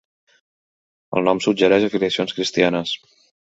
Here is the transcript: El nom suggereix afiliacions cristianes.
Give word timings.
El 1.19 1.27
nom 1.27 1.43
suggereix 1.47 1.87
afiliacions 1.89 2.37
cristianes. 2.41 2.97